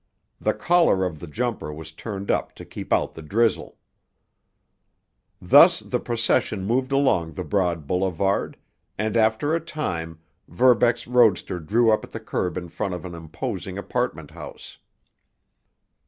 The 0.39 0.55
collar 0.55 1.05
of 1.05 1.19
the 1.19 1.27
jumper 1.27 1.71
was 1.71 1.91
turned 1.91 2.31
up 2.31 2.55
to 2.55 2.65
keep 2.65 2.91
out 2.91 3.13
the 3.13 3.21
drizzle. 3.21 3.77
Thus 5.39 5.79
the 5.79 5.99
procession 5.99 6.65
moved 6.65 6.91
along 6.91 7.33
the 7.33 7.43
broad 7.43 7.85
boulevard, 7.85 8.57
and, 8.97 9.15
after 9.15 9.53
a 9.53 9.59
time, 9.59 10.17
Verbeck's 10.47 11.05
roadster 11.05 11.59
drew 11.59 11.91
up 11.91 12.03
at 12.03 12.09
the 12.09 12.19
curb 12.19 12.57
in 12.57 12.69
front 12.69 12.95
of 12.95 13.05
an 13.05 13.13
imposing 13.13 13.77
apartment 13.77 14.31
house. 14.31 14.79